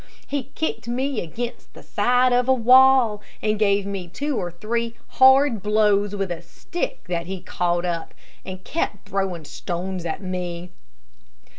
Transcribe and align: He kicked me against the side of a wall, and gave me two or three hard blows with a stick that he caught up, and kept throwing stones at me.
He 0.25 0.45
kicked 0.55 0.87
me 0.87 1.19
against 1.21 1.75
the 1.75 1.83
side 1.83 2.33
of 2.33 2.47
a 2.49 2.53
wall, 2.55 3.21
and 3.39 3.59
gave 3.59 3.85
me 3.85 4.07
two 4.07 4.35
or 4.35 4.49
three 4.49 4.95
hard 5.19 5.61
blows 5.61 6.15
with 6.15 6.31
a 6.31 6.41
stick 6.41 7.03
that 7.07 7.27
he 7.27 7.39
caught 7.39 7.85
up, 7.85 8.15
and 8.43 8.63
kept 8.63 9.07
throwing 9.07 9.45
stones 9.45 10.03
at 10.03 10.23
me. 10.23 10.71